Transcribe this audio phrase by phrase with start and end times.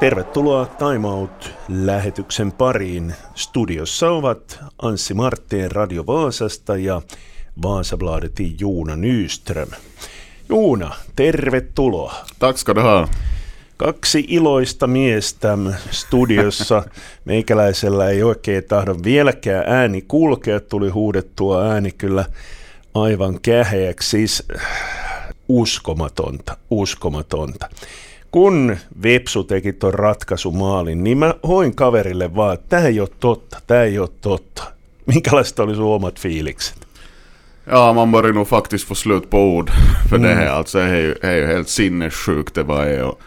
[0.00, 3.14] Tervetuloa Time Out-lähetyksen pariin.
[3.34, 7.02] Studiossa ovat Anssi Marttien Radio Vaasasta ja
[7.62, 9.68] Vaasabladetin Juuna Nyström.
[10.48, 12.14] Juuna, tervetuloa.
[12.38, 13.08] Tack ska du ha.
[13.76, 15.58] Kaksi iloista miestä
[15.90, 16.82] studiossa.
[17.24, 20.60] Meikäläisellä ei oikein tahdo vieläkään ääni kulkea.
[20.60, 22.24] Tuli huudettua ääni kyllä
[22.94, 24.10] aivan käheäksi.
[24.10, 24.48] Siis
[25.48, 27.68] uskomatonta, uskomatonta.
[28.30, 33.60] Kun Vepsu teki tuon ratkaisumaalin, niin mä hoin kaverille vaan, että tämä ei ole totta,
[33.66, 34.62] tämä ei ole totta.
[35.06, 36.86] Minkälaiset oli sun omat fiilikset?
[37.66, 39.70] Ja, man börjar nog faktiskt få slut på ord
[40.08, 40.28] för mm.
[40.28, 40.46] det här.
[40.46, 43.04] Alltså det är ju, är ju helt sinnessjukt det var är.
[43.04, 43.20] Och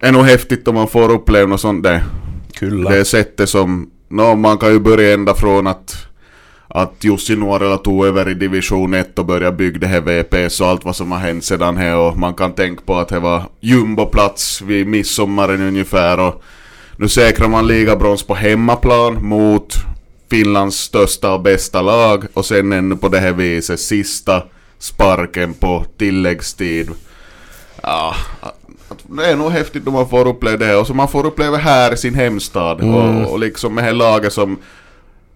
[0.00, 2.04] det är nog häftigt om man får uppleva något sånt där.
[2.54, 2.90] Kyllä.
[2.90, 6.01] Det sättet som, no, man kan ju börja ända från att
[6.74, 10.66] att Jussi Nuorela tog över i division 1 och började bygga det här VPS och
[10.66, 13.42] allt vad som har hänt sedan här och man kan tänka på att det var
[13.60, 16.42] jumboplats vid midsommaren ungefär och
[16.96, 19.74] nu säkrar man ligabrons på hemmaplan mot
[20.30, 24.42] Finlands största och bästa lag och sen ännu på det här viset sista
[24.78, 26.90] sparken på tilläggstid.
[27.82, 28.14] Ja,
[29.02, 31.92] det är nog häftigt när man får uppleva det och så man får uppleva här
[31.92, 32.94] i sin hemstad mm.
[32.94, 34.58] och, och liksom med det här laget som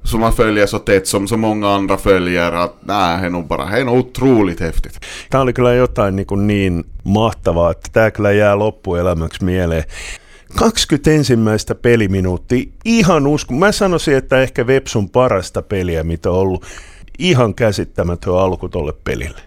[0.07, 2.53] som man följer så tätt som så många andra följer.
[2.53, 5.01] Att det är nog bara, är nog otroligt häftigt.
[5.31, 9.85] Tämä oli kyllä jotain niin, kuin niin mahtavaa, että tämä kyllä jää loppuelämäksi mieleen.
[10.57, 11.35] 21.
[11.83, 13.55] peliminuuttia, ihan usko.
[13.55, 16.65] Mä sanoisin, että ehkä Vepsun parasta peliä, mitä on ollut.
[17.19, 19.41] Ihan käsittämätön alku tolle pelille.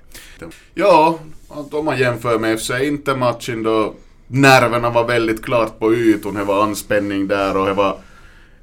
[0.76, 3.96] Joo, om man jämför med FC Inter-matchen då
[4.28, 6.34] nerverna var väldigt klart på yton.
[6.34, 7.98] Det var anspänning där och det var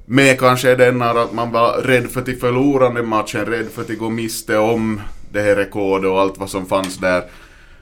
[0.07, 3.99] med kanske den att man var rädd för att förlora den matchen, rädd för att
[3.99, 5.01] gå miste om
[5.33, 7.25] det här rekordet och allt vad som fanns där.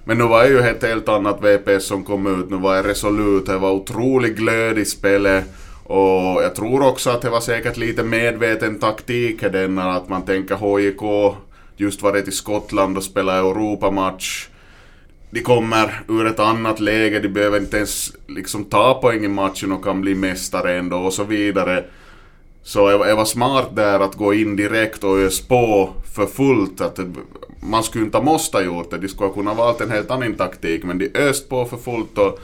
[0.05, 2.89] Men nu var det ju ett helt annat VPS som kom ut, nu var det
[2.89, 5.45] resolut, det var otrolig glöd i spelet.
[5.85, 10.55] Och jag tror också att det var säkert lite medveten taktik den att man tänker
[10.55, 11.37] HJK
[11.77, 14.49] just varit i Skottland och spelat Europamatch.
[15.31, 19.73] De kommer ur ett annat läge, de behöver inte ens liksom ta poäng i matchen
[19.73, 21.85] och kan bli mästare ändå och så vidare.
[22.65, 26.81] Så jag, var smart där att gå in direkt och ös på för fullt.
[26.81, 26.99] Att
[27.61, 28.99] man skulle inte ha måste gjort det.
[28.99, 30.85] De skulle ha kunnat valt en helt annan taktik.
[30.85, 32.39] Men de öst på för fullt och,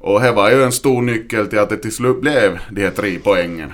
[0.00, 2.90] och det var ju en stor nyckel till att det till slut blev de här
[2.90, 3.72] tre poängen.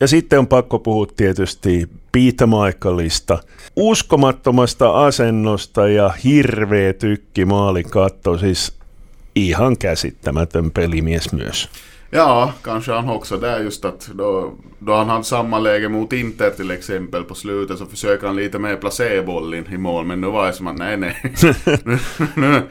[0.00, 3.38] Ja sitten on pakko puhua tietysti Peter Michaelista.
[3.76, 8.72] Uskomattomasta asennosta ja hirveä tykki maalikatto, siis
[9.34, 11.68] ihan käsittämätön pelimies myös.
[12.10, 16.50] Ja, kanske han också där just att då, då han hade samma läge mot Inter
[16.50, 20.26] till exempel på slutet så försöker han lite mer placera bollen i mål men nu
[20.26, 21.34] var det som att nej nej.
[21.84, 21.98] nu,
[22.34, 22.62] nu,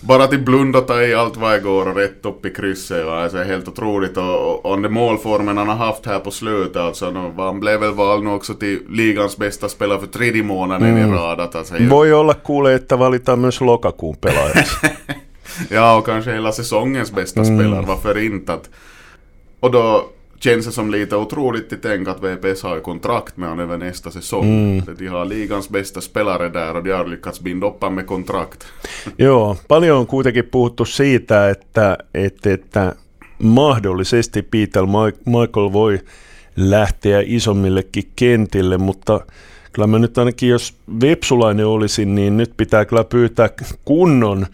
[0.00, 3.06] bara till blunda ta i allt vad det går och rätt upp i krysset.
[3.06, 3.22] Va?
[3.22, 7.10] Alltså, helt otroligt och, och den målformen han har haft här på slutet alltså.
[7.10, 11.08] Nu, han blev väl vald nu också till ligans bästa spelare för tredje månaden mm.
[11.08, 11.40] i rad.
[11.40, 14.86] Alltså, Voi olla kuule, että valitaan myös lokakuun pelaajaksi.
[15.70, 17.58] ja, och kanske hela säsongens bästa mm.
[17.58, 18.52] spelare, varför inte?
[18.52, 18.70] Att,
[19.60, 23.64] och då känns det som lite otroligt att tänka att VPS har kontrakt med honom
[23.64, 24.44] över nästa säsong.
[24.44, 24.96] Mm.
[24.98, 28.66] De har ligans bästa spelare där och de har lyckats binda upp med kontrakt.
[29.18, 32.94] Joo, paljon on kuitenkin puhuttu siitä, että, että, että
[33.38, 34.86] mahdollisesti Peter
[35.26, 36.00] Michael voi
[36.56, 39.20] lähteä isommillekin kentille, mutta
[39.72, 43.48] kyllä mä nyt ainakin, jos Vepsulainen olisin, niin nyt pitää kyllä pyytää
[43.84, 44.46] kunnon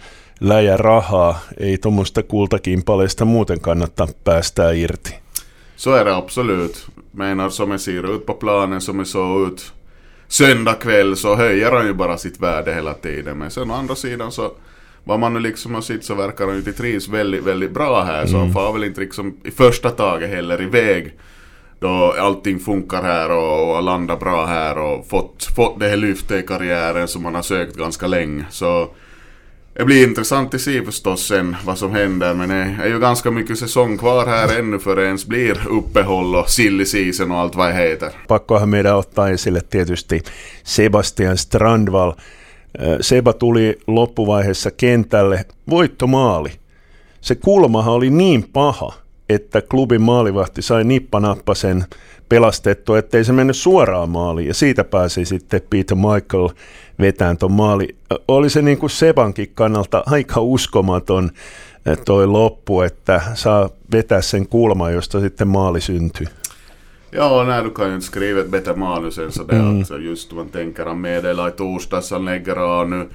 [0.43, 1.41] läjä rahaa.
[1.57, 5.19] Ei tuommoista kultakimpaleista muuten kannattaa päästää irti.
[5.77, 6.87] Så är det absolut.
[7.13, 9.73] Menar som det ser ut på planen, som det såg ut
[10.29, 13.39] söndag kväll så höjer han ju bara sitt värde hela tiden.
[13.39, 14.53] Men sen å andra sidan så
[15.05, 18.27] vad man nu liksom har sett så verkar han ju trivs väldigt, väldigt bra här.
[18.27, 18.41] Så mm.
[18.41, 21.13] han får väl inte liksom i första taget heller iväg
[21.81, 26.45] då allting funkar här och, och landar bra här och fått, fått det här lyftet
[26.45, 28.45] i karriären som han har sökt ganska länge.
[28.51, 28.89] Så
[29.75, 33.31] det blir intressant att se förstås sen vad som händer men det är ju ganska
[33.31, 37.55] mycket säsong kvar här ännu för det ens blir uppehåll och silly season och allt
[37.55, 38.11] vad det heter.
[38.29, 40.23] Pakkohan meidän ottaa esille tietysti
[40.65, 42.13] Sebastian Strandval.
[43.01, 46.51] Seba tuli loppuvaiheessa kentälle voittomaali.
[47.21, 48.93] Se kulmahan oli niin paha,
[49.29, 51.85] että klubin maalivahti sai nippanappasen
[52.33, 54.49] pelastettua, ettei se mennyt suoraan maaliin.
[54.49, 56.49] Ja siitä pääsi sitten Peter Michael
[57.01, 57.97] vetään tuon maali.
[58.29, 61.31] Oli se niin kuin Sebankin kannalta aika uskomaton
[62.05, 66.27] toi loppu, että saa vetää sen kulman, josta sitten maali syntyy.
[67.13, 69.57] Ja, nej, du kan ju inte skriva ett bättre manus än sådär.
[69.57, 69.79] Mm.
[69.79, 73.09] Alltså, just man tänker han meddelar i torsdags, han lägger av nu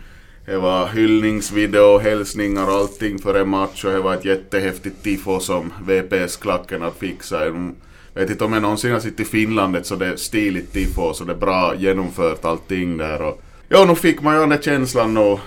[0.45, 5.73] Det var hyllningsvideo, hälsningar och allting före match och det var ett jättehäftigt tifo som
[5.85, 7.53] VPS-klacken hade fixat.
[8.17, 11.13] Jag vet inte om jag någonsin har sett i Finland så det är stiligt tifo
[11.13, 13.21] så det är bra genomfört allting där.
[13.21, 15.39] Och, ja, nu fick man ju den där känslan och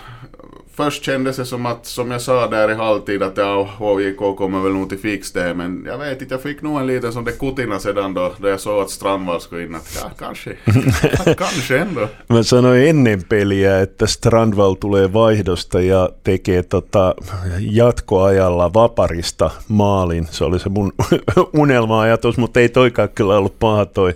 [0.80, 4.60] Först kändes det som att, som jag sa där i halvtid, att ja, HJK kommer
[4.60, 7.24] väl nog till fix det, men jag vet inte, jag fick nog en liten sån
[7.24, 10.56] där kutina sedan då, då jag såg att Strandvall skulle in, att ja, kanske,
[11.36, 12.08] kanske ändå.
[12.28, 17.14] Mä sanoin ennen peliä, että Strandvall tulee vaihdosta ja tekee tota
[17.58, 20.26] jatkoajalla vaparista maalin.
[20.30, 20.92] Se oli se mun
[21.62, 24.14] unelma-ajatus, mutta ei toikaan kyllä ollut paha toi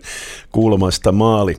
[0.52, 1.56] kulmasta maali.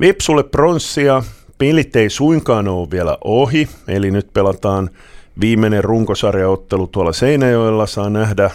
[0.00, 1.22] Vipsulle pronssia,
[1.58, 4.90] pelit ei suinkaan ole vielä ohi, eli nyt pelataan
[5.40, 7.86] viimeinen runkosarjaottelu tuolla Seinäjoella.
[7.86, 8.50] Saa nähdä,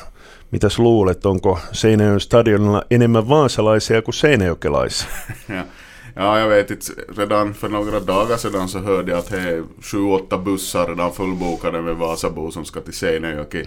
[0.52, 5.10] mitäs luulet, onko Seinäjoen stadionilla enemmän vaasalaisia kuin seinäjokelaisia?
[5.56, 5.66] ja.
[6.16, 6.86] Ja, jag vet inte.
[7.18, 11.14] Redan för några dagar sedan så hörde jag att det är sju, åtta bussar redan
[11.14, 13.64] fullbokade med Vasabo som ska till Seinäjoki.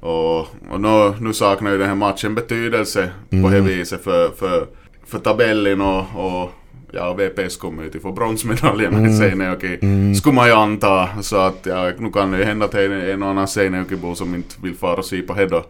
[0.00, 0.38] Och,
[0.70, 3.44] och nu, nu saknar ju den här matchen betydelse mm.
[3.44, 4.66] på det viset för, för,
[5.06, 6.50] för tabellen och, och
[6.94, 9.10] ja, VPS kommer ju till få bronsmedaljerna mm.
[9.10, 10.14] i Seinäjoki, mm.
[10.14, 11.08] skulle man ju anta.
[11.22, 14.54] Så att ja, nu kan det ju hända att en och annan Seinäjokibo som inte
[14.62, 14.96] vill fara
[15.28, 15.64] och det då.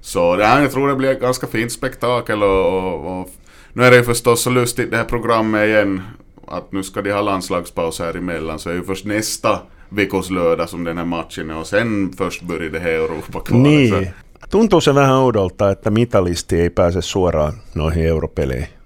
[0.00, 3.30] Så ja, jag tror det blir ett ganska fint spektakel och, och, och
[3.72, 6.02] nu är det ju förstås så lustigt det här programmet igen
[6.46, 9.58] att nu ska de ha landslagspaus här emellan så är ju först nästa
[9.88, 13.62] veckos lördag som den här matchen är och sen först börjar det här Europa-kvalet.
[13.62, 14.08] Niin.
[14.50, 18.77] Tuntuu se vähän oudolta, että mitalisti ei pääse suoraan noihin europeleihin.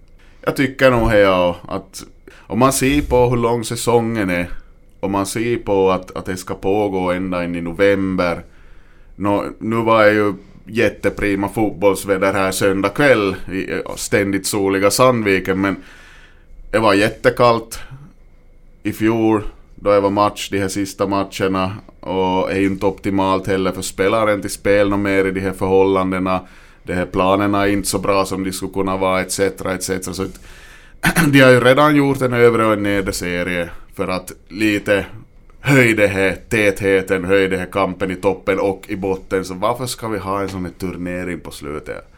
[0.45, 2.05] Jag tycker nog här att
[2.37, 4.51] om man ser på hur lång säsongen är,
[5.01, 8.45] om man ser på att, att det ska pågå ända in i november.
[9.17, 10.35] Nå, nu var jag ju
[10.67, 15.77] jätteprima fotbollsväder här söndag kväll i ständigt soliga Sandviken men
[16.71, 17.79] det var jättekallt
[18.83, 19.43] i fjol
[19.75, 23.83] då det var match de här sista matcherna och är ju inte optimalt heller för
[23.83, 26.41] spelaren till spel något mer i de här förhållandena
[26.83, 29.41] de här planerna är inte så bra som de skulle kunna vara etc.
[29.41, 29.91] etc.
[30.13, 30.27] Så
[31.27, 35.07] de har ju redan gjort en övre och en nedre serie för att lite
[35.61, 39.45] höjde här tätheten, höjde här kampen i toppen och i botten.
[39.45, 42.12] Så varför ska vi ha en sån här turnering på slutet?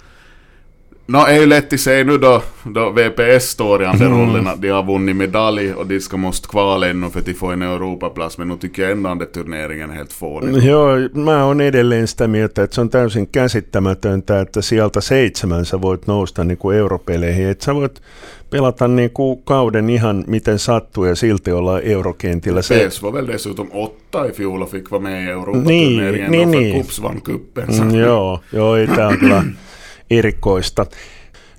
[1.06, 4.19] Nå, är ju lätt att säga nu då, då VPS står i andra mm.
[4.19, 7.47] rollen att de har vunnit medalj och de ska måste kvala ännu för att få
[7.47, 10.65] en Europaplats, men nu tycker jag ändå att turneringen är helt fånig.
[10.65, 15.81] Joo, mä oon edelleen sitä mieltä, että se on täysin käsittämätöntä, että sieltä seitsemän sä
[15.81, 18.03] voit nousta niin kuin europeleihin, että sä voit
[18.51, 22.62] pelata niin kuin kauden ihan miten sattuu ja silti olla eurokentillä.
[22.62, 22.89] Se...
[22.89, 26.71] PS var väl dessutom åtta i fjol och fick vara med i Europaturneringen niin, niin,
[26.71, 26.83] niin.
[26.83, 27.69] Kups vann kuppen.
[27.69, 29.45] Mm, joo, joo, ei tää on kyllä
[30.11, 30.87] erikoista.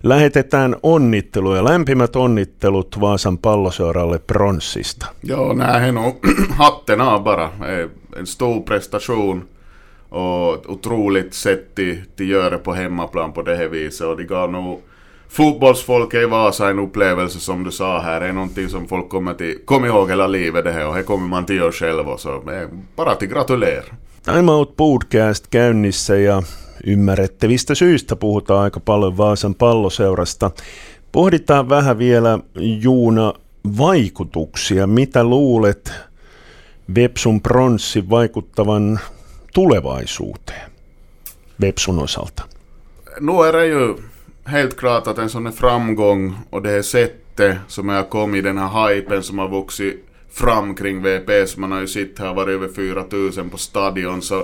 [0.03, 5.05] Lähetetään onnitteluja, lämpimät onnittelut Vaasan palloseuralle pronssista.
[5.23, 6.13] Joo, nämähän on
[6.49, 7.51] hatten av bara.
[8.15, 9.45] En stor prestation
[10.09, 14.07] och otroligt sätt till, till göra på hemmaplan på det här viset.
[14.07, 14.81] Och det gav nog
[15.29, 18.19] fotbollsfolket i Vasa en upplevelse som du sa här.
[18.19, 21.03] Det är någonting som folk kommer till, kom ihåg hela livet det här och det
[21.03, 22.09] kommer man till göra själv.
[22.09, 22.41] Och så
[22.95, 23.83] bara till gratulera.
[24.23, 26.43] Time Out Podcast käynnissä ja
[26.83, 30.51] Ymmärrettävistä syistä puhutaan aika paljon Vaasan palloseurasta.
[31.11, 33.33] Pohditaan vähän vielä, Juuna,
[33.77, 34.87] vaikutuksia.
[34.87, 35.91] Mitä luulet
[36.95, 38.99] Vepsun pronssi vaikuttavan
[39.53, 40.71] tulevaisuuteen
[41.61, 42.43] Vepsun osalta?
[43.19, 43.95] Nu är det ju
[44.45, 48.87] helt klart att en sån framgång och det här sättet som har kommit, den här
[48.87, 53.49] hypen som har vuxit fram kring VPS, man har ju sett här varit över 4000
[53.49, 54.43] på stadion, så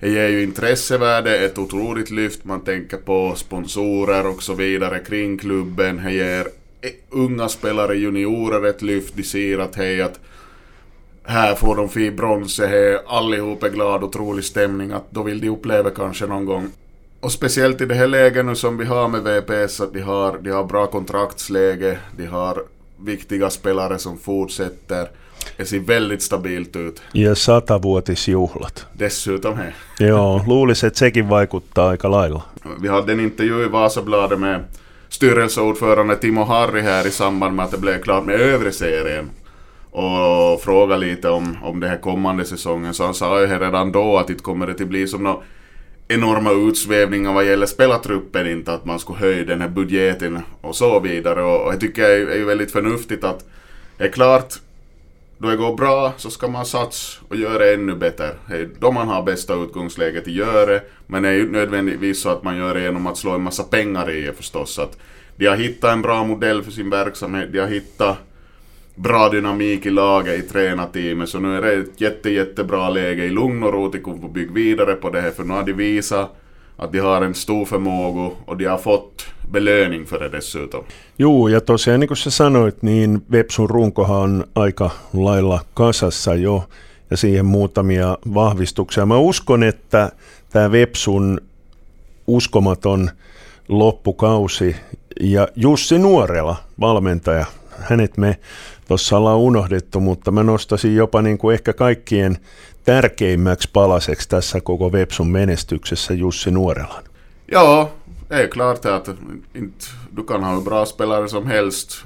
[0.00, 5.38] det ger ju intressevärde, ett otroligt lyft, man tänker på sponsorer och så vidare kring
[5.38, 6.00] klubben.
[6.04, 6.46] Det ger
[7.10, 10.20] unga spelare, juniorer ett lyft, de ser att hej att
[11.24, 12.60] här får de fin brons,
[13.06, 16.70] allihop är glada, otrolig stämning, att då vill de uppleva kanske någon gång.
[17.20, 20.38] Och speciellt i det här läget nu som vi har med VPS, att de har,
[20.38, 22.64] de har bra kontraktsläge, de har
[22.96, 25.10] viktiga spelare som fortsätter.
[25.58, 27.02] Det ser väldigt stabilt ut.
[27.12, 28.86] Ja satavuotisjuhlat.
[28.98, 29.72] Dessutom he.
[30.00, 32.42] Joo, luulisi, että sekin vaikuttaa aika lailla.
[32.82, 34.64] Vi hade en intervju i Vasabladet med
[35.08, 39.30] styrelseordförande Timo Harri här i samband med att det blev klart med övre serien.
[39.90, 42.94] Och fråga lite om, om det här kommande säsongen.
[42.94, 45.38] Så han sa ju redan då att det kommer det att bli som några
[46.08, 48.46] enorma utsvävningar vad gäller spelartruppen.
[48.46, 51.42] Inte att man skulle höja den här budgeten och så vidare.
[51.42, 53.44] Och, och jag tycker det är, är väldigt förnuftigt att
[53.98, 54.54] det är klart
[55.38, 58.30] då det går bra så ska man satsa och göra det ännu bättre.
[58.48, 62.28] Det är Då man har bästa utgångsläget i göra men det är ju nödvändigtvis så
[62.28, 64.78] att man gör det genom att slå en massa pengar i det förstås.
[64.78, 64.98] Att
[65.36, 68.16] de har hittat en bra modell för sin verksamhet, de har hittat
[68.94, 71.28] bra dynamik i laget, i tränarteamet.
[71.28, 74.52] Så nu är det ett jätte, jättebra läge i lugn och ro till att bygga
[74.52, 75.30] vidare på det här.
[75.30, 76.36] För nu har de visat
[76.78, 80.84] att de har en stor förmåga och de har fått belöning för det dessutom.
[81.18, 86.64] Joo, ja tosiaan niin kuin sä sanoit, niin Vepsun runkohan on aika lailla kasassa jo
[87.10, 89.06] ja siihen muutamia vahvistuksia.
[89.06, 90.12] Mä uskon, että
[90.50, 91.40] tämä Vepsun
[92.26, 93.10] uskomaton
[93.68, 94.76] loppukausi
[95.20, 97.46] ja Jussi Nuorela, valmentaja,
[97.78, 98.38] hänet me
[98.88, 102.38] tuossa ollaan unohdettu, mutta mä nostasin jopa niin kuin ehkä kaikkien
[102.84, 107.04] tärkeimmäksi palaseksi tässä koko Vepsun menestyksessä Jussi Nuorelan.
[107.52, 107.88] Ja,
[108.30, 109.10] det är klart att
[110.16, 112.04] du kan ha bra spelare som helst.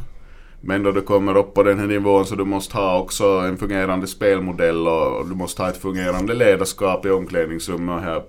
[0.61, 3.57] Men då du kommer upp på den här nivån så du måste ha också en
[3.57, 8.03] fungerande spelmodell och du måste ha ett fungerande ledarskap i omklädningsrummet.
[8.03, 8.23] Här,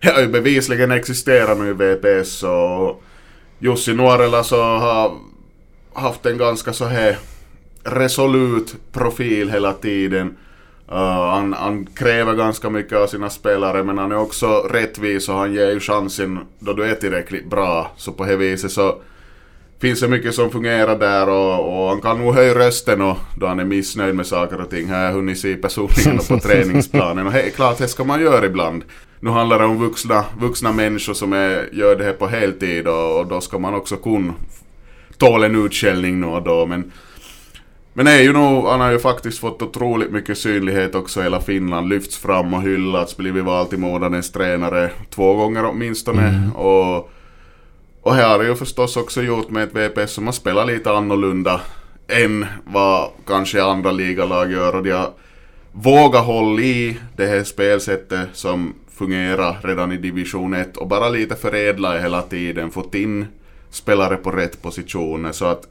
[0.00, 3.02] här har ju bevisligen existerat nu i VPS och
[3.58, 5.12] Jussi Nuorela så har
[5.92, 7.18] haft en ganska så här
[7.84, 10.36] resolut profil hela tiden.
[10.92, 10.96] Uh,
[11.30, 15.54] han, han, kräver ganska mycket av sina spelare men han är också rättvis och han
[15.54, 17.90] ger ju chansen då du är tillräckligt bra.
[17.96, 19.02] Så på det viset så
[19.80, 23.46] finns det mycket som fungerar där och, och han kan nog höja rösten och då
[23.46, 24.88] han är missnöjd med saker och ting.
[24.88, 28.46] Här har jag hunnit se personligen på träningsplanen och he, klart det ska man göra
[28.46, 28.84] ibland.
[29.20, 33.20] Nu handlar det om vuxna, vuxna människor som är, gör det här på heltid och,
[33.20, 34.34] och då ska man också kunna
[35.18, 36.92] tåla en utskällning nu och då men
[37.92, 41.88] men är ju nog, han har ju faktiskt fått otroligt mycket synlighet också hela Finland.
[41.88, 46.28] Lyfts fram och hyllats, blivit vald till månadens tränare två gånger åtminstone.
[46.28, 46.52] Mm.
[46.52, 47.10] Och,
[48.02, 50.92] och här har det ju förstås också gjort med ett VPS som har spelat lite
[50.92, 51.60] annorlunda
[52.08, 54.76] än vad kanske andra ligalag gör.
[54.76, 55.10] Och de har
[55.72, 61.36] vågat hålla i det här spelsättet som fungerar redan i division 1 och bara lite
[61.36, 63.26] förädla hela tiden, fått in
[63.70, 65.32] spelare på rätt positioner.
[65.32, 65.68] Så att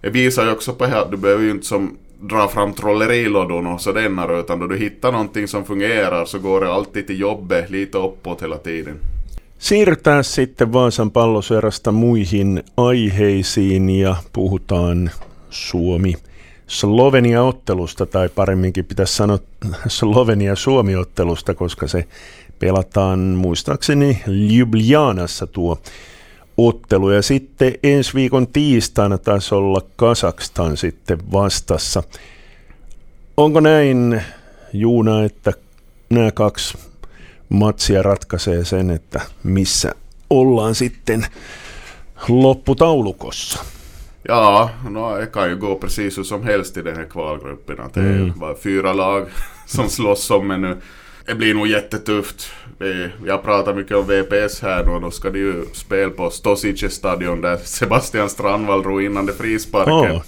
[0.00, 3.80] det visar ju också på att du behöver ju inte som dra fram trollerilådon och
[3.80, 7.98] sådana utan då du hittar någonting som fungerar så går det alltid till jobbet lite
[7.98, 8.96] uppåt hela tiden.
[9.58, 15.10] Siirrytään sitten Vaasan palloseurasta muihin aiheisiin ja puhutaan
[15.50, 16.14] Suomi
[16.66, 19.38] Slovenia-ottelusta, tai paremminkin pitäisi sanoa
[19.88, 22.04] Slovenia-Suomi-ottelusta, koska se
[22.58, 25.78] pelataan muistaakseni Ljubljanassa tuo
[26.56, 27.10] ottelu.
[27.10, 32.02] Ja sitten ensi viikon tiistaina taisi olla Kasakstan sitten vastassa.
[33.36, 34.22] Onko näin,
[34.72, 35.52] Juuna, että
[36.10, 36.78] nämä kaksi
[37.48, 39.94] matsia ratkaisee sen, että missä
[40.30, 41.26] ollaan sitten
[42.28, 43.64] lopputaulukossa?
[44.28, 47.80] Ja, no, det kan ju gå precis hur som helst i den här kvalgruppen.
[47.80, 48.38] Att det är mm.
[48.38, 49.26] bara fyra lag
[49.66, 50.76] som slåss om en nu.
[51.26, 52.50] Det blir nog jättetufft.
[53.26, 56.90] Jag pratar mycket om VPS här nu och då ska de ju spela på Stosice
[56.90, 60.16] stadion där Sebastian Strandvall drog innan det frisparken.
[60.16, 60.22] Oh.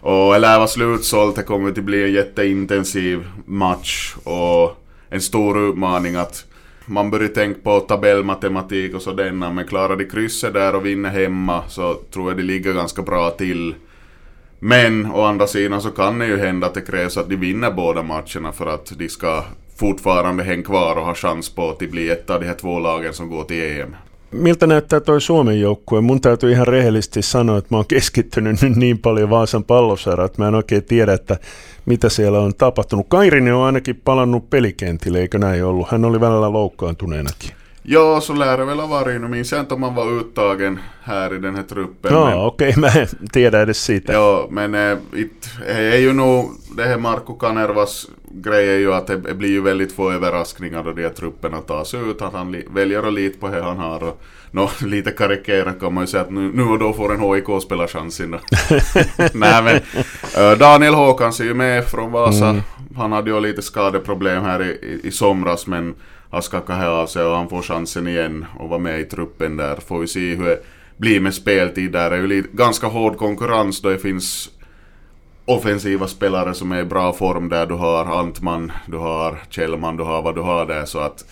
[0.00, 4.76] Och det lär vara slutsålt, det kommer att bli en jätteintensiv match och
[5.08, 6.44] en stor utmaning att
[6.86, 11.62] man börjar tänka på tabellmatematik och sådana, men klarar de krysset där och vinner hemma
[11.68, 13.74] så tror jag de ligger ganska bra till.
[14.58, 17.70] Men å andra sidan så kan det ju hända att det krävs att de vinner
[17.70, 19.44] båda matcherna för att de ska
[19.80, 23.14] fortfarande hänga kvar och ha chans på att bli ett av de här två lagen
[23.14, 23.96] som går till EM.
[24.32, 26.00] Miltä näyttää toi Suomen joukkue?
[26.00, 30.42] Mun täytyy ihan rehellisesti sanoa, että mä oon keskittynyt nyt niin paljon Vaasan palloseuraan, että
[30.42, 31.36] mä en oikein tiedä, että
[31.86, 33.06] mitä siellä on tapahtunut.
[33.08, 35.90] Kairinen on ainakin palannut pelikentille, eikö näin ollut?
[35.90, 37.59] Hän oli välillä loukkaantuneenakin.
[37.82, 39.20] Ja, så lär det väl ha varit.
[39.20, 42.12] Nu minns jag inte om han var uttagen här i den här truppen.
[42.12, 42.38] Ja, men...
[42.38, 43.06] okej, okay,
[43.50, 44.12] men siitä.
[44.12, 49.06] Ja, men äh, it, är ju nog det här Marco Kanervas grej är ju att
[49.06, 52.22] det blir ju väldigt få överraskningar då de här trupperna tas ut.
[52.22, 54.02] Att han väljer att lita på det han har.
[54.02, 57.20] Och, no, lite karikerat kan man ju säga att nu, nu och då får en
[57.20, 58.30] HIK spela chansen.
[59.32, 59.80] Nej men
[60.58, 62.48] Daniel Håkans är ju med från Vasa.
[62.48, 62.62] Mm.
[62.96, 65.94] Han hade ju lite skadeproblem här i, i, i somras men
[66.30, 69.56] har skakat här av sig och han får chansen igen och vara med i truppen
[69.56, 69.76] där.
[69.76, 70.62] Får vi se hur det
[70.96, 72.10] blir med speltid där.
[72.10, 74.50] Det är ju ganska hård konkurrens då det finns
[75.44, 77.66] offensiva spelare som är i bra form där.
[77.66, 80.84] Du har Antman, du har Kjellman, du har vad du har där.
[80.84, 81.24] Så att,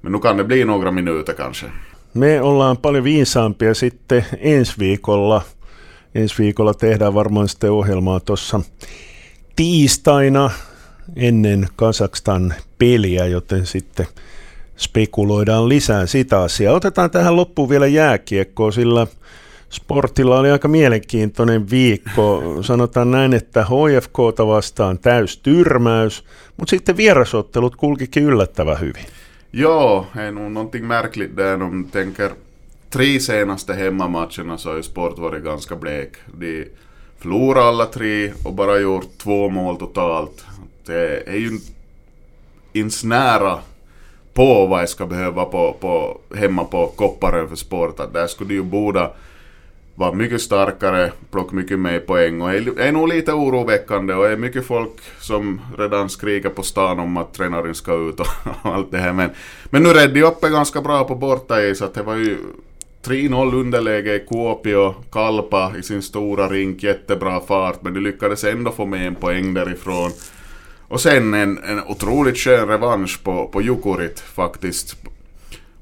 [0.00, 1.66] men nu kan det bli några minuter kanske.
[2.14, 5.42] Me ollaan paljon viisaampia sitten ensi viikolla.
[6.14, 8.60] Ensi viikolla tehdään varmaan sitten ohjelmaa tuossa
[9.56, 10.50] tiistaina
[11.16, 14.06] ennen Kazakstan peliä, joten sitten
[14.76, 16.74] spekuloidaan lisää sitä asiaa.
[16.74, 19.06] Otetaan tähän loppuun vielä jääkiekkoa, sillä
[19.70, 22.42] Sportilla oli aika mielenkiintoinen viikko.
[22.60, 26.24] Sanotaan näin, että HFKta vastaan täys tyrmäys,
[26.56, 29.06] mutta sitten vierasottelut kulkikin yllättävän hyvin.
[29.54, 32.30] Ja, det är nog någonting märkligt där om tänker
[32.90, 36.12] tre senaste hemmamatcherna så har ju Sport varit ganska blek.
[36.38, 36.68] De
[37.18, 40.44] förlorade alla tre och bara gjort två mål totalt.
[40.86, 41.58] Det är ju
[42.72, 43.58] inte nära
[44.34, 48.12] på vad jag ska behöva på, på, hemma på Kopparen för sport.
[48.12, 49.10] Där skulle ju borde
[49.94, 54.36] var mycket starkare, plockade mycket mer poäng och är, är nog lite oroväckande och är
[54.36, 58.26] mycket folk som redan skriker på stan om att tränaren ska ut och,
[58.62, 59.12] och allt det här.
[59.12, 59.30] Men,
[59.64, 62.36] men nu redde ju uppe ganska bra på borta-E så att det var ju
[63.04, 68.70] 3-0 underläge i Kuopio, Kalpa i sin stora rink, jättebra fart men de lyckades ändå
[68.70, 70.10] få med en poäng därifrån.
[70.88, 74.96] Och sen en, en otroligt skön revansch på, på Jukurit faktiskt.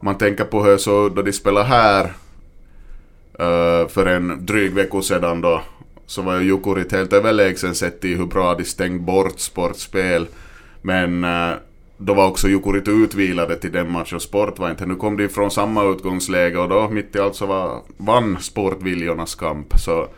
[0.00, 2.12] Man tänker på hur så då de spelade här
[3.40, 5.62] uh, för en dryg vecka sedan då
[6.06, 10.26] så var ju Jukurit helt överlägsen sett i hur bra de stängt bort sportspel.
[10.82, 11.54] Men uh,
[11.96, 14.20] då var också Jukurit utvilade till den matchen.
[14.20, 14.86] Sport var inte.
[14.86, 19.34] Nu kom de från samma utgångsläge och då mitt i allt så var, vann sportviljornas
[19.34, 19.78] kamp.
[19.78, 20.08] Så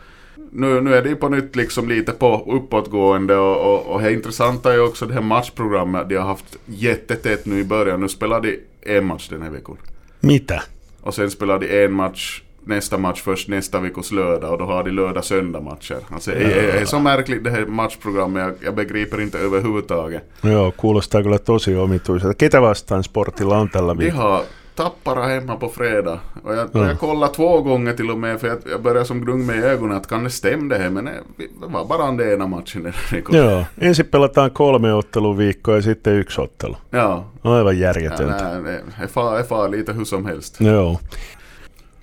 [0.51, 4.73] nu, nu är det på nytt liksom lite på uppåtgående och, och, och det intressanta
[4.73, 8.01] är också det här matchprogrammet de har haft jättetätt nu i början.
[8.01, 9.77] Nu spelar de en match den här veckan.
[10.19, 10.63] Mitä?
[11.01, 14.83] Och sen spelar de en match nästa match först nästa veckos lördag och då har
[14.83, 15.97] de lördag söndag matcher.
[16.09, 20.23] Alltså det är, är så märkligt det här matchprogrammet, jag, jag begriper inte överhuvudtaget.
[20.43, 22.35] Joo, kuulostaa kyllä tosi omituiselta.
[22.39, 24.23] Ketä vastaan sportilla on tällä Vi viikolla?
[24.23, 24.43] har
[24.75, 26.19] Tappara hemma på fredag.
[26.43, 29.45] Och jag, jag kollade två gånger till och med för jag, jag började som gnung
[29.45, 30.89] med i ögonen att kan det stämma det här?
[30.89, 32.93] Men det, det var bara den ena matchen.
[33.31, 36.75] Joo, ensin pelataan kolme otteluviikkoa ja sitten yksi ottelu.
[36.91, 37.23] Ja.
[37.43, 38.59] Aivan ja järjetöntä.
[38.59, 40.61] nej, det, det, far, det far lite hur som helst.
[40.61, 40.99] Joo.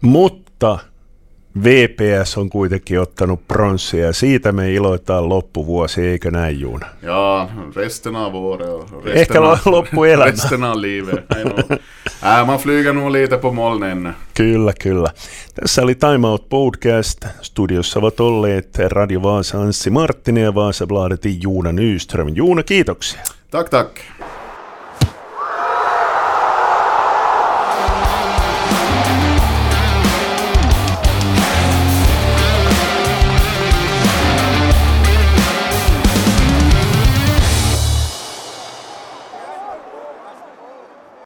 [0.00, 0.78] Mutta
[1.64, 6.86] VPS on kuitenkin ottanut pronssia ja siitä me iloitaan loppuvuosi, eikö näin Juuna?
[8.34, 9.40] Året och resten Ehkä
[9.70, 10.32] loppuelämä.
[10.80, 11.24] livet.
[11.34, 11.76] Nej, no.
[12.22, 14.14] äh, man flyger nog lite på molnen.
[14.34, 15.08] Kyllä, kyllä.
[15.54, 17.26] Tässä oli Time Out Podcast.
[17.42, 22.28] Studiossa ovat olleet Radio Vaasa Anssi Marttinen ja Vaasabladetin Juuna Nyström.
[22.34, 23.20] Juuna, kiitoksia.
[23.50, 23.96] Tack, tack.